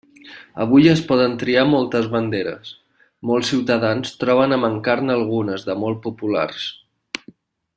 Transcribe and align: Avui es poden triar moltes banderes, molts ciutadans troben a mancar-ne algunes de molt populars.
Avui 0.63 0.87
es 0.93 1.01
poden 1.09 1.35
triar 1.43 1.65
moltes 1.73 2.07
banderes, 2.15 2.71
molts 3.31 3.51
ciutadans 3.53 4.15
troben 4.25 4.57
a 4.57 4.59
mancar-ne 4.65 5.17
algunes 5.19 5.67
de 5.69 5.77
molt 5.83 6.01
populars. 6.07 6.67